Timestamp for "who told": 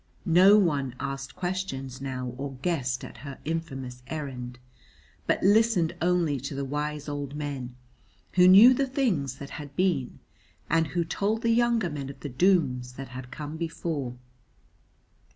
10.87-11.43